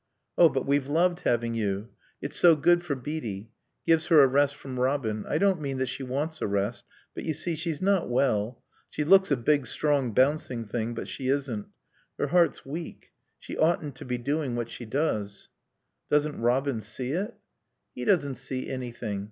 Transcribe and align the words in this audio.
"Oh, 0.35 0.49
but 0.49 0.65
we've 0.65 0.87
loved 0.87 1.19
having 1.25 1.53
you. 1.53 1.89
It's 2.23 2.35
so 2.35 2.55
good 2.55 2.81
for 2.83 2.95
Beatie. 2.95 3.49
Gives 3.85 4.07
her 4.07 4.21
a 4.23 4.27
rest 4.27 4.55
from 4.55 4.79
Robin.... 4.79 5.25
I 5.29 5.37
don't 5.37 5.61
mean 5.61 5.77
that 5.77 5.89
she 5.89 6.01
wants 6.01 6.41
a 6.41 6.47
rest. 6.47 6.85
But, 7.13 7.23
you 7.23 7.35
see, 7.35 7.53
she's 7.55 7.83
not 7.83 8.09
well. 8.09 8.63
She 8.89 9.03
looks 9.03 9.29
a 9.29 9.37
big, 9.37 9.67
strong, 9.67 10.11
bouncing 10.11 10.65
thing, 10.65 10.95
but 10.95 11.07
she 11.07 11.27
isn't. 11.27 11.67
Her 12.17 12.27
heart's 12.29 12.65
weak. 12.65 13.11
She 13.37 13.55
oughtn't 13.55 13.95
to 13.97 14.05
be 14.05 14.17
doing 14.17 14.55
what 14.55 14.71
she 14.71 14.85
does." 14.85 15.49
"Doesn't 16.09 16.41
Robin 16.41 16.81
see 16.81 17.11
it?" 17.11 17.35
"He 17.93 18.03
doesn't 18.03 18.37
see 18.37 18.71
anything. 18.71 19.19